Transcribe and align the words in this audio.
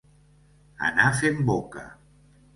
Anar 0.87 1.11
fent 1.21 1.45
boca. 1.51 1.87